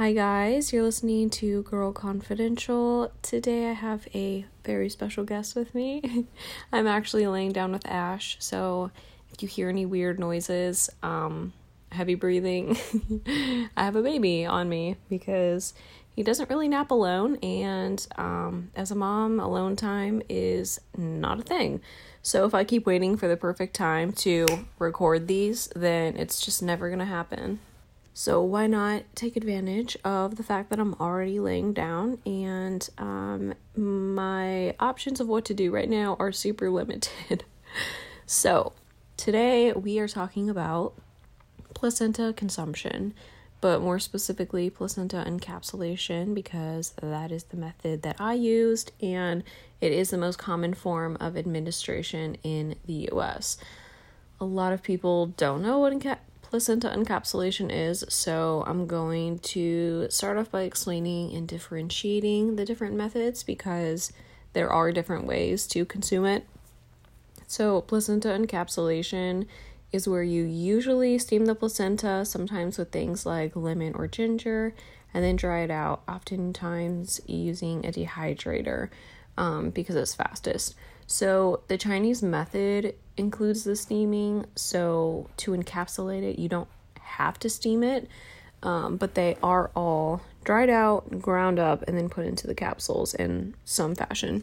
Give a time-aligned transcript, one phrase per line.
[0.00, 0.72] Hi, guys.
[0.72, 3.12] You're listening to Girl Confidential.
[3.20, 6.24] Today I have a very special guest with me.
[6.72, 8.92] I'm actually laying down with Ash, so
[9.30, 11.52] if you hear any weird noises, um,
[11.92, 12.78] heavy breathing,
[13.76, 15.74] I have a baby on me because
[16.16, 21.42] he doesn't really nap alone, and um, as a mom, alone time is not a
[21.42, 21.82] thing.
[22.22, 24.46] So if I keep waiting for the perfect time to
[24.78, 27.60] record these, then it's just never gonna happen.
[28.20, 33.54] So why not take advantage of the fact that I'm already laying down and um,
[33.74, 37.44] my options of what to do right now are super limited.
[38.26, 38.74] so
[39.16, 40.92] today we are talking about
[41.72, 43.14] placenta consumption,
[43.62, 49.42] but more specifically placenta encapsulation because that is the method that I used and
[49.80, 53.56] it is the most common form of administration in the US.
[54.38, 56.18] A lot of people don't know what enca-
[56.50, 62.96] placenta encapsulation is, so I'm going to start off by explaining and differentiating the different
[62.96, 64.12] methods because
[64.52, 66.44] there are different ways to consume it.
[67.46, 69.46] So, placenta encapsulation
[69.92, 74.74] is where you usually steam the placenta, sometimes with things like lemon or ginger,
[75.14, 78.88] and then dry it out, oftentimes using a dehydrator
[79.36, 80.74] um, because it's fastest.
[81.06, 84.46] So, the Chinese method includes the steaming.
[84.56, 86.68] So, to encapsulate it, you don't
[87.00, 88.08] have to steam it,
[88.62, 93.14] um, but they are all dried out, ground up, and then put into the capsules
[93.14, 94.42] in some fashion.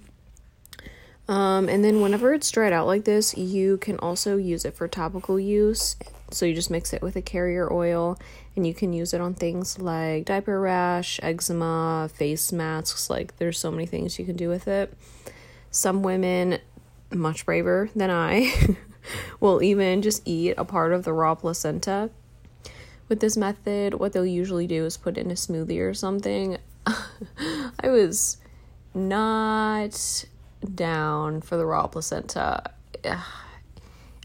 [1.28, 4.88] Um, and then, whenever it's dried out like this, you can also use it for
[4.88, 5.97] topical use.
[6.31, 8.17] So, you just mix it with a carrier oil,
[8.56, 13.09] and you can use it on things like diaper rash, eczema, face masks.
[13.09, 14.94] Like, there's so many things you can do with it.
[15.69, 16.59] Some women,
[17.13, 18.52] much braver than I,
[19.39, 22.09] will even just eat a part of the raw placenta.
[23.09, 26.58] With this method, what they'll usually do is put in a smoothie or something.
[26.85, 28.38] I was
[28.94, 30.25] not
[30.75, 32.72] down for the raw placenta.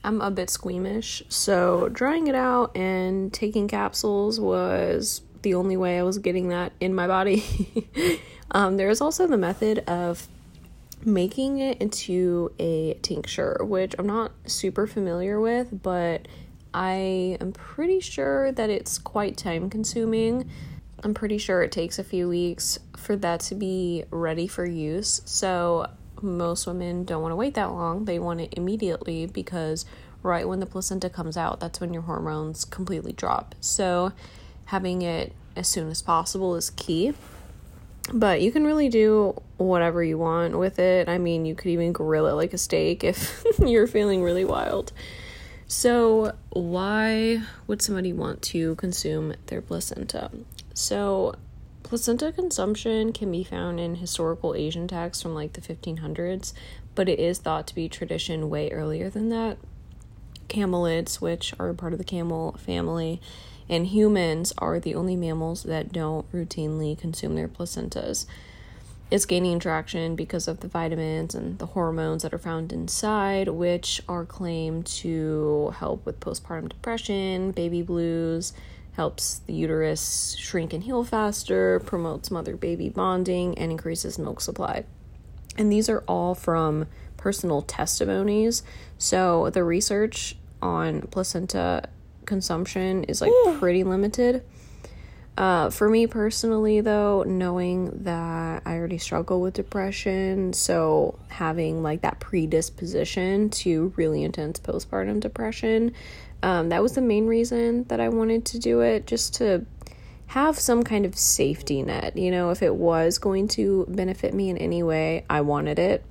[0.04, 5.97] I'm a bit squeamish, so drying it out and taking capsules was the only way
[5.97, 7.44] I was getting that in my body.
[8.50, 10.26] um, there is also the method of
[11.04, 16.28] making it into a tincture, which I'm not super familiar with, but
[16.74, 20.48] I am pretty sure that it's quite time consuming.
[21.04, 25.20] I'm pretty sure it takes a few weeks for that to be ready for use.
[25.24, 25.88] So,
[26.20, 28.04] most women don't want to wait that long.
[28.04, 29.84] They want it immediately because
[30.22, 33.56] right when the placenta comes out, that's when your hormones completely drop.
[33.60, 34.12] So,
[34.66, 37.14] having it as soon as possible is key.
[38.12, 41.08] But you can really do whatever you want with it.
[41.08, 44.92] I mean, you could even grill it like a steak if you're feeling really wild.
[45.68, 50.30] So, why would somebody want to consume their placenta?
[50.74, 51.34] So,
[51.82, 56.52] placenta consumption can be found in historical Asian texts from like the 1500s,
[56.94, 59.56] but it is thought to be tradition way earlier than that.
[60.48, 63.20] Camelids, which are part of the camel family,
[63.69, 68.27] and humans are the only mammals that don't routinely consume their placentas.
[69.11, 74.00] It's gaining traction because of the vitamins and the hormones that are found inside, which
[74.09, 78.55] are claimed to help with postpartum depression, baby blues,
[78.93, 84.84] helps the uterus shrink and heal faster, promotes mother baby bonding, and increases milk supply.
[85.56, 86.87] And these are all from
[87.19, 88.62] personal testimonies.
[88.99, 91.89] So the research on placenta
[92.27, 94.44] consumption is like pretty limited.
[95.37, 102.03] Uh, for me personally, though, knowing that I already struggle with depression, so having like
[102.03, 105.94] that predisposition to really intense postpartum depression,
[106.43, 109.65] um, that was the main reason that I wanted to do it, just to
[110.27, 112.16] have some kind of safety net.
[112.16, 116.05] You know, if it was going to benefit me in any way, I wanted it.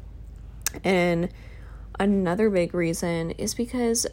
[0.83, 1.29] And
[1.99, 4.07] another big reason is because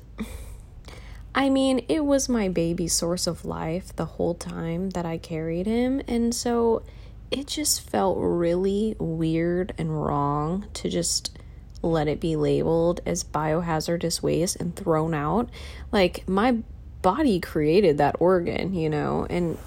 [1.38, 5.66] I mean, it was my baby's source of life the whole time that I carried
[5.66, 6.82] him, and so
[7.31, 11.38] it just felt really weird and wrong to just
[11.81, 15.49] let it be labeled as biohazardous waste and thrown out.
[15.93, 16.56] Like, my
[17.02, 19.58] body created that organ, you know, and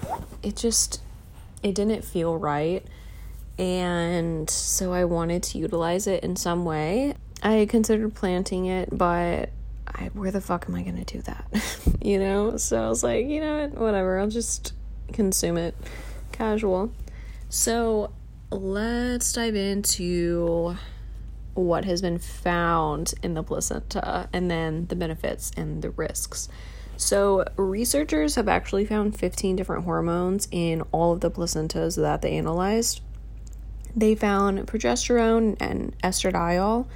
[0.42, 1.00] it just
[1.62, 2.84] it didn't feel right.
[3.58, 7.14] And so I wanted to utilize it in some way.
[7.42, 9.48] I considered planting it, but
[9.94, 11.46] I, where the fuck am I gonna do that?
[12.00, 12.56] you know?
[12.56, 14.72] So I was like, you know what, whatever, I'll just
[15.12, 15.74] consume it
[16.32, 16.92] casual.
[17.48, 18.12] So
[18.50, 20.76] let's dive into
[21.54, 26.48] what has been found in the placenta and then the benefits and the risks.
[26.96, 32.36] So, researchers have actually found 15 different hormones in all of the placentas that they
[32.36, 33.00] analyzed.
[33.96, 36.86] They found progesterone and estradiol,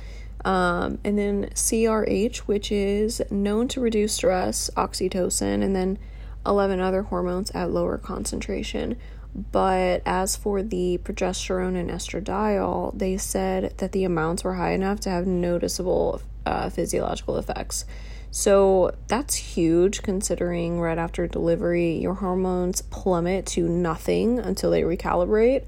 [0.44, 5.98] um, and then CRH, which is known to reduce stress, oxytocin, and then
[6.46, 8.96] 11 other hormones at lower concentration.
[9.34, 15.00] But as for the progesterone and estradiol, they said that the amounts were high enough
[15.00, 17.84] to have noticeable uh, physiological effects.
[18.30, 25.64] So that's huge considering right after delivery, your hormones plummet to nothing until they recalibrate.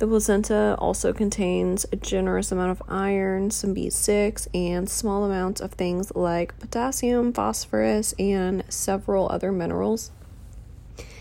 [0.00, 5.72] The placenta also contains a generous amount of iron, some B6, and small amounts of
[5.72, 10.10] things like potassium, phosphorus, and several other minerals.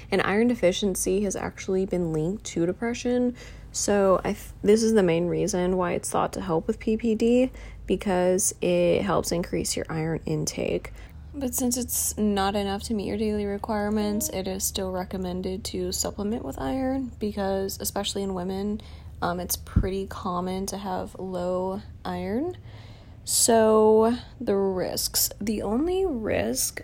[0.09, 3.35] And iron deficiency has actually been linked to depression.
[3.73, 7.49] So I th- this is the main reason why it's thought to help with PPD
[7.85, 10.93] because it helps increase your iron intake.
[11.33, 15.91] But since it's not enough to meet your daily requirements, it is still recommended to
[15.91, 18.81] supplement with iron because, especially in women,
[19.21, 22.57] um, it's pretty common to have low iron.
[23.25, 26.83] So, the risks the only risk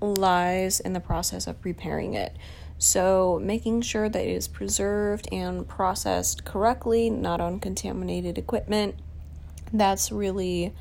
[0.00, 2.36] lies in the process of preparing it.
[2.78, 8.96] So, making sure that it is preserved and processed correctly, not on contaminated equipment,
[9.72, 10.74] that's really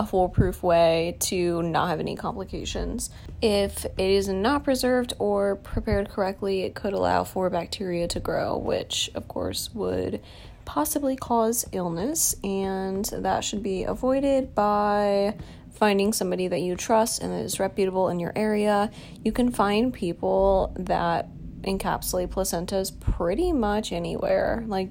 [0.00, 3.10] a foolproof way to not have any complications.
[3.42, 8.56] If it is not preserved or prepared correctly, it could allow for bacteria to grow,
[8.56, 10.22] which of course would
[10.64, 15.36] possibly cause illness, and that should be avoided by
[15.72, 18.90] finding somebody that you trust and that is reputable in your area.
[19.22, 21.28] You can find people that
[21.60, 24.64] encapsulate placentas pretty much anywhere.
[24.66, 24.90] Like,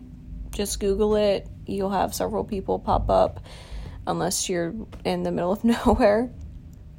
[0.52, 3.40] just Google it, you'll have several people pop up
[4.08, 4.74] unless you're
[5.06, 6.32] in the middle of nowhere.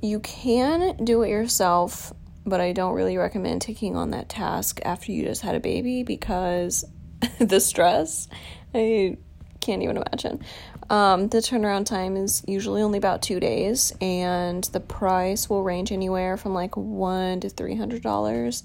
[0.02, 2.12] You can do it yourself,
[2.46, 6.02] but I don't really recommend taking on that task after you just had a baby
[6.02, 6.84] because
[7.38, 8.28] the stress,
[8.74, 9.18] I
[9.60, 10.42] can't even imagine.
[10.88, 15.92] Um, the turnaround time is usually only about two days, and the price will range
[15.92, 18.64] anywhere from like one to three hundred dollars.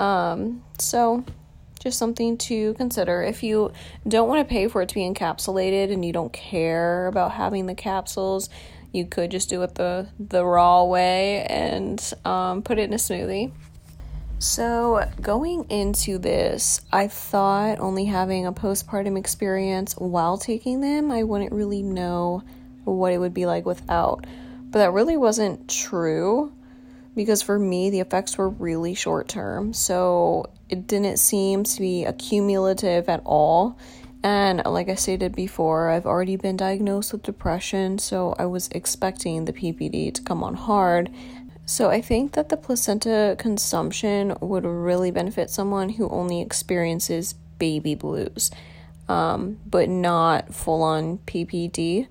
[0.00, 1.24] Um, so
[1.82, 3.22] just something to consider.
[3.22, 3.72] If you
[4.06, 7.66] don't want to pay for it to be encapsulated and you don't care about having
[7.66, 8.48] the capsules,
[8.92, 12.96] you could just do it the the raw way and um, put it in a
[12.96, 13.50] smoothie.
[14.38, 21.22] So, going into this, I thought only having a postpartum experience while taking them, I
[21.22, 22.42] wouldn't really know
[22.84, 24.26] what it would be like without.
[24.70, 26.52] But that really wasn't true
[27.14, 29.72] because for me, the effects were really short term.
[29.72, 33.78] So, it didn't seem to be accumulative at all.
[34.24, 39.44] And like I stated before, I've already been diagnosed with depression, so I was expecting
[39.44, 41.10] the PPD to come on hard.
[41.66, 47.94] So I think that the placenta consumption would really benefit someone who only experiences baby
[47.94, 48.50] blues,
[49.10, 52.06] um, but not full on PPD.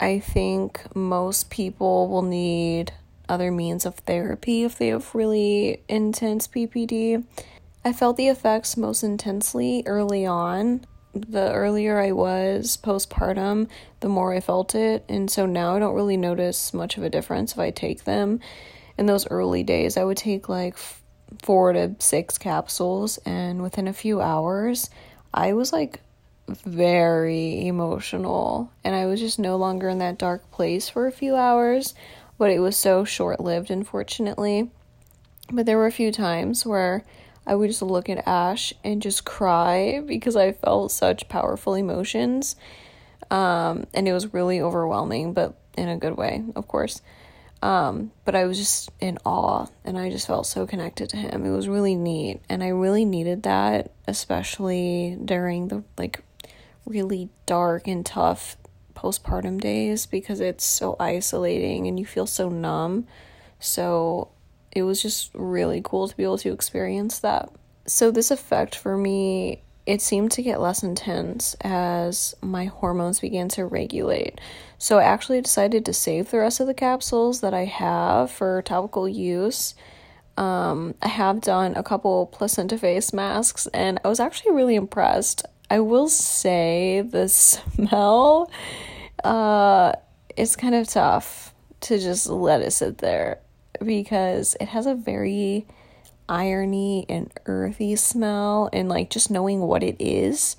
[0.00, 2.92] I think most people will need
[3.28, 7.24] other means of therapy if they have really intense PPD.
[7.84, 10.84] I felt the effects most intensely early on.
[11.14, 13.68] The earlier I was postpartum,
[14.00, 15.04] the more I felt it.
[15.08, 18.40] And so now I don't really notice much of a difference if I take them.
[18.96, 20.76] In those early days, I would take like
[21.42, 24.90] four to six capsules, and within a few hours,
[25.32, 26.00] I was like
[26.46, 28.70] very emotional.
[28.84, 31.94] And I was just no longer in that dark place for a few hours.
[32.38, 34.70] But it was so short lived, unfortunately.
[35.50, 37.04] But there were a few times where
[37.46, 42.56] I would just look at Ash and just cry because I felt such powerful emotions.
[43.30, 47.02] Um, and it was really overwhelming, but in a good way, of course.
[47.62, 51.46] Um, but I was just in awe and I just felt so connected to him.
[51.46, 52.40] It was really neat.
[52.48, 56.24] And I really needed that, especially during the like
[56.84, 58.56] really dark and tough
[58.94, 63.06] postpartum days because it's so isolating and you feel so numb.
[63.60, 64.30] So
[64.72, 67.50] it was just really cool to be able to experience that.
[67.86, 73.48] So, this effect for me, it seemed to get less intense as my hormones began
[73.50, 74.40] to regulate.
[74.78, 78.62] So, I actually decided to save the rest of the capsules that I have for
[78.62, 79.74] topical use.
[80.36, 85.44] Um, I have done a couple placenta face masks and I was actually really impressed.
[85.68, 88.50] I will say the smell
[89.24, 89.92] uh,
[90.36, 93.40] it's kind of tough to just let it sit there
[93.82, 95.66] because it has a very
[96.28, 100.56] irony and earthy smell and like just knowing what it is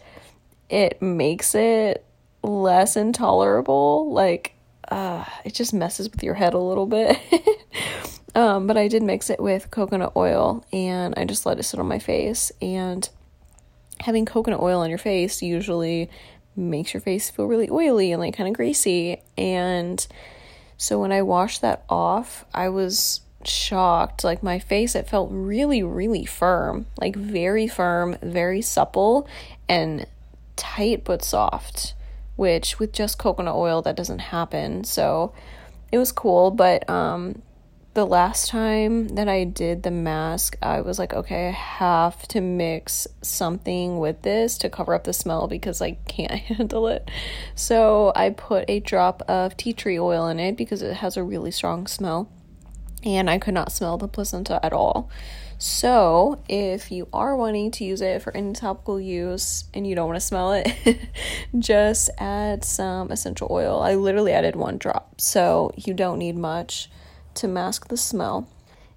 [0.70, 2.06] it makes it
[2.44, 4.53] less intolerable like
[4.89, 7.18] uh it just messes with your head a little bit
[8.36, 11.80] Um, but I did mix it with coconut oil and I just let it sit
[11.80, 12.51] on my face.
[12.62, 13.08] And
[14.00, 16.10] having coconut oil on your face usually
[16.56, 19.22] makes your face feel really oily and like kind of greasy.
[19.38, 20.06] And
[20.84, 24.25] so when I washed that off, I was shocked.
[24.25, 29.25] Like my face, it felt really, really firm, like very firm, very supple,
[29.70, 30.06] and
[30.58, 31.94] tight but soft,
[32.36, 34.84] which with just coconut oil, that doesn't happen.
[34.84, 35.32] So
[35.90, 37.42] it was cool, but um,
[37.94, 42.42] the last time that I did the mask, I was like, okay, I have to
[42.42, 47.10] mix something with this to cover up the smell because I can't handle it.
[47.54, 51.24] So I put a drop of tea tree oil in it because it has a
[51.24, 52.30] really strong smell.
[53.04, 55.10] And I could not smell the placenta at all.
[55.60, 60.08] So, if you are wanting to use it for any topical use and you don't
[60.08, 60.68] want to smell it,
[61.60, 63.82] just add some essential oil.
[63.82, 66.90] I literally added one drop, so you don't need much
[67.36, 68.48] to mask the smell.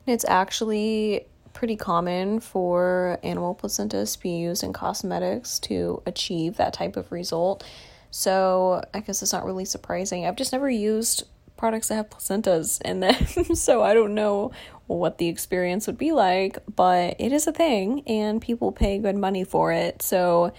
[0.07, 6.59] And It's actually pretty common for animal placentas to be used in cosmetics to achieve
[6.59, 7.65] that type of result.
[8.11, 10.27] So I guess it's not really surprising.
[10.27, 11.25] I've just never used
[11.57, 14.53] products that have placentas in them, so I don't know
[14.87, 19.17] what the experience would be like, but it is a thing and people pay good
[19.17, 20.03] money for it.
[20.03, 20.53] So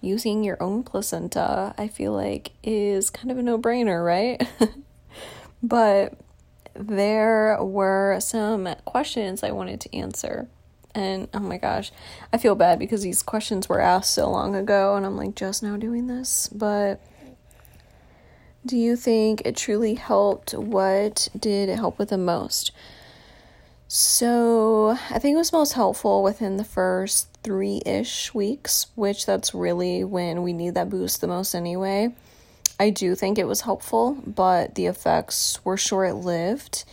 [0.00, 4.46] using your own placenta, I feel like is kind of a no-brainer, right?
[5.62, 6.14] but
[6.74, 10.48] there were some questions I wanted to answer.
[10.94, 11.90] And oh my gosh,
[12.32, 15.62] I feel bad because these questions were asked so long ago, and I'm like just
[15.62, 16.48] now doing this.
[16.48, 17.00] But
[18.64, 20.52] do you think it truly helped?
[20.52, 22.70] What did it help with the most?
[23.88, 29.54] So I think it was most helpful within the first three ish weeks, which that's
[29.54, 32.14] really when we need that boost the most anyway.
[32.78, 36.84] I do think it was helpful, but the effects were short lived.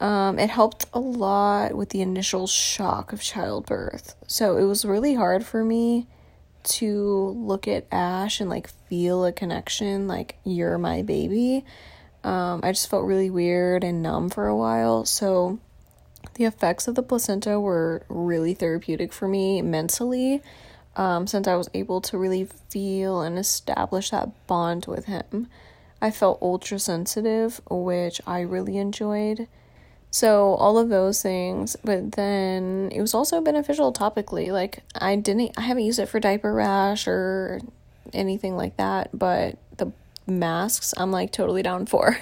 [0.00, 4.14] Um, it helped a lot with the initial shock of childbirth.
[4.28, 6.06] So it was really hard for me
[6.64, 11.64] to look at Ash and like feel a connection, like, you're my baby.
[12.22, 15.04] Um, I just felt really weird and numb for a while.
[15.04, 15.58] So
[16.34, 20.42] the effects of the placenta were really therapeutic for me mentally
[20.98, 25.46] um, since I was able to really feel and establish that bond with him.
[26.02, 29.48] I felt ultra sensitive, which I really enjoyed.
[30.10, 34.48] So, all of those things, but then it was also beneficial topically.
[34.48, 37.60] Like, I didn't, I haven't used it for diaper rash or
[38.12, 39.92] anything like that, but the
[40.26, 42.18] masks, I'm like totally down for.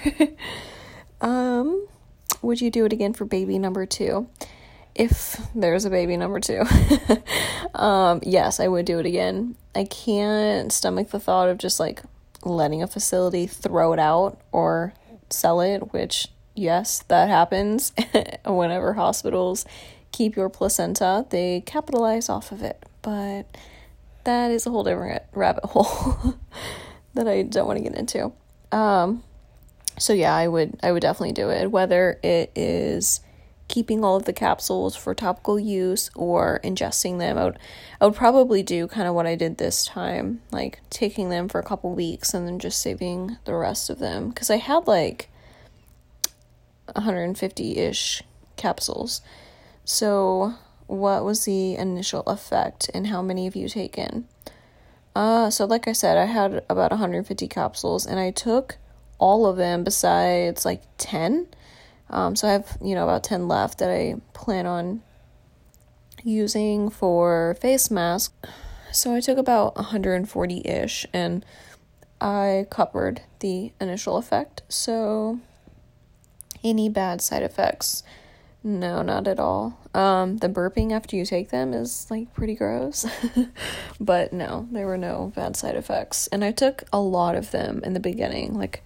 [1.21, 1.87] um,
[2.41, 4.27] would you do it again for baby number two?
[4.97, 6.63] If there's a baby number two,
[7.75, 9.55] um, yes, I would do it again.
[9.75, 12.01] I can't stomach the thought of just like
[12.43, 14.93] letting a facility throw it out or
[15.29, 17.93] sell it, which, yes, that happens
[18.45, 19.65] whenever hospitals
[20.11, 22.83] keep your placenta, they capitalize off of it.
[23.03, 23.43] But
[24.23, 26.35] that is a whole different rabbit hole
[27.13, 28.31] that I don't want to get into.
[28.71, 29.23] Um,
[29.99, 31.71] so yeah, I would I would definitely do it.
[31.71, 33.21] Whether it is
[33.77, 37.37] keeping all of the capsules for topical use or ingesting them.
[37.37, 37.59] I would,
[38.01, 41.59] I would probably do kind of what I did this time, like taking them for
[41.59, 44.29] a couple weeks and then just saving the rest of them.
[44.29, 45.29] Because I had like
[46.91, 48.23] 150 ish
[48.55, 49.21] capsules.
[49.85, 50.55] So,
[50.87, 54.27] what was the initial effect and how many have you taken?
[55.15, 58.77] Uh, so like I said, I had about 150 capsules and I took
[59.19, 61.49] all of them besides like 10
[62.09, 65.01] um, so I have, you know, about 10 left that I plan on
[66.23, 68.33] using for face mask.
[68.91, 71.45] So I took about 140 ish and
[72.19, 74.61] I covered the initial effect.
[74.69, 75.39] So
[76.63, 78.03] any bad side effects?
[78.63, 79.77] No, not at all.
[79.93, 83.05] Um, the burping after you take them is like pretty gross.
[83.99, 86.27] but no, there were no bad side effects.
[86.27, 88.53] And I took a lot of them in the beginning.
[88.53, 88.83] Like,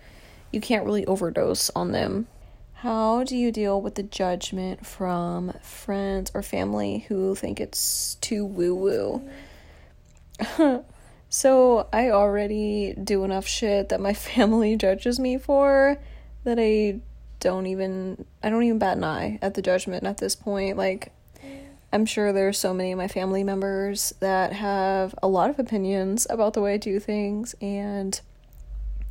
[0.52, 2.28] you can't really overdose on them
[2.82, 8.44] how do you deal with the judgment from friends or family who think it's too
[8.44, 9.30] woo woo?
[11.30, 16.00] so, I already do enough shit that my family judges me for
[16.44, 17.02] that I
[17.40, 20.76] don't even I don't even bat an eye at the judgment at this point.
[20.76, 21.14] Like
[21.94, 26.26] I'm sure there's so many of my family members that have a lot of opinions
[26.32, 28.20] about the way I do things and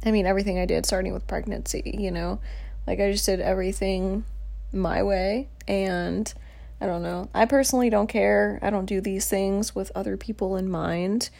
[0.05, 2.41] I mean everything I did starting with pregnancy, you know.
[2.90, 4.25] Like I just did everything
[4.73, 6.35] my way and
[6.80, 7.28] I don't know.
[7.32, 8.59] I personally don't care.
[8.62, 11.30] I don't do these things with other people in mind.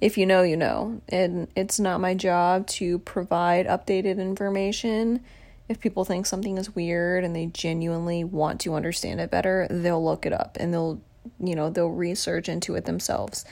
[0.00, 1.00] If you know, you know.
[1.08, 5.20] And it's not my job to provide updated information.
[5.68, 10.04] if people think something is weird and they genuinely want to understand it better, they'll
[10.04, 11.00] look it up and they'll,
[11.38, 13.44] you know, they'll research into it themselves.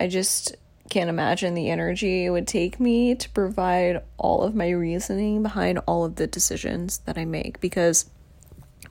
[0.00, 0.56] I just
[0.88, 5.80] can't imagine the energy it would take me to provide all of my reasoning behind
[5.86, 8.08] all of the decisions that I make because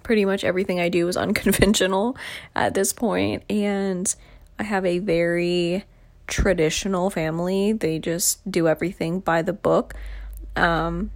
[0.04, 2.18] pretty much everything I do is unconventional
[2.56, 4.14] at this point and
[4.60, 5.86] I have a very
[6.28, 7.74] traditional family.
[7.74, 9.94] They just do everything by the book.
[10.56, 11.12] Um,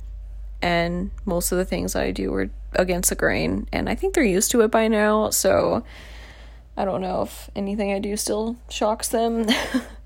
[0.62, 4.24] and most of the things I do are against the grain, and I think they're
[4.24, 5.84] used to it by now, so
[6.76, 9.48] I don't know if anything I do still shocks them.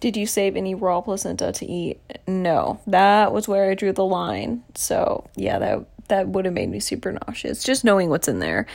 [0.00, 2.00] Did you save any raw placenta to eat?
[2.26, 2.80] No.
[2.86, 4.62] That was where I drew the line.
[4.74, 7.64] So, yeah, that that would have made me super nauseous.
[7.64, 8.66] Just knowing what's in there.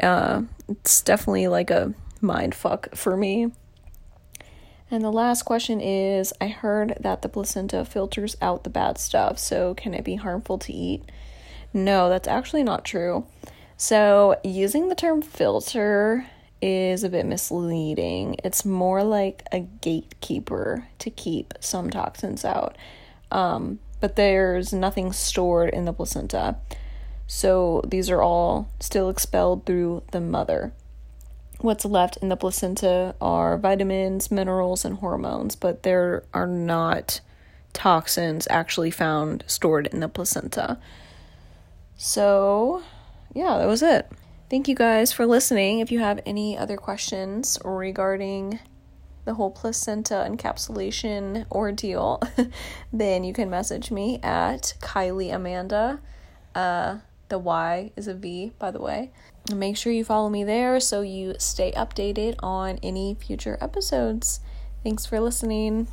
[0.00, 3.52] Uh, it's definitely like a mind fuck for me.
[4.90, 9.38] And the last question is I heard that the placenta filters out the bad stuff,
[9.38, 11.02] so can it be harmful to eat?
[11.72, 13.26] No, that's actually not true.
[13.76, 16.26] So, using the term filter
[16.64, 18.36] is a bit misleading.
[18.42, 22.76] It's more like a gatekeeper to keep some toxins out.
[23.30, 26.56] Um, but there's nothing stored in the placenta.
[27.26, 30.72] So, these are all still expelled through the mother
[31.64, 37.20] what's left in the placenta are vitamins, minerals, and hormones, but there are not
[37.72, 40.78] toxins actually found stored in the placenta.
[41.96, 42.82] So,
[43.32, 44.10] yeah, that was it.
[44.50, 45.80] Thank you guys for listening.
[45.80, 48.60] If you have any other questions regarding
[49.24, 52.20] the whole placenta encapsulation ordeal,
[52.92, 55.98] then you can message me at Kylie Amanda.
[56.54, 56.98] Uh,
[57.30, 59.12] the Y is a V, by the way.
[59.52, 64.40] Make sure you follow me there so you stay updated on any future episodes.
[64.82, 65.88] Thanks for listening.